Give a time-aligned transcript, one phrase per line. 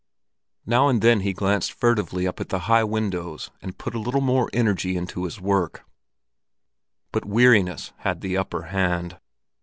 [0.65, 4.19] Now and then he glanced furtively up at the high windows and put a little
[4.19, 5.85] more energy into his work;
[7.11, 9.19] but weariness had the upper hand.